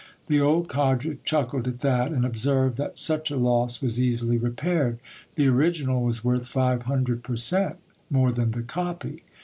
The 0.25 0.41
old 0.41 0.67
ccdger 0.67 1.19
chuckled 1.23 1.67
at 1.67 1.81
that, 1.81 2.11
and 2.11 2.25
observed, 2.25 2.77
that 2.77 2.97
such 2.97 3.29
a 3.29 3.37
loss 3.37 3.83
was 3.83 3.99
easily 3.99 4.35
repaired: 4.35 4.97
the 5.35 5.45
original 5.45 6.01
was 6.01 6.23
worth 6.23 6.47
five 6.47 6.81
hundred 6.89 7.21
per 7.23 7.35
cent, 7.35 7.75
more 8.09 8.31
than 8.31 8.49
the 8.49 8.63
copy. 8.63 9.21